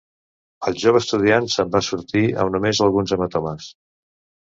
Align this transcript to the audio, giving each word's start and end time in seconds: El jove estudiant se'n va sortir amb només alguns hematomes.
El 0.69 0.77
jove 0.83 1.01
estudiant 1.03 1.49
se'n 1.55 1.69
va 1.75 1.81
sortir 1.87 2.23
amb 2.45 2.55
només 2.55 2.81
alguns 2.87 3.15
hematomes. 3.17 3.69